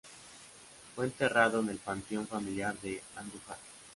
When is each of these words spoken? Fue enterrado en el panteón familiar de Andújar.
Fue 0.95 1.05
enterrado 1.05 1.59
en 1.59 1.69
el 1.69 1.77
panteón 1.77 2.25
familiar 2.25 2.75
de 2.81 3.03
Andújar. 3.17 3.59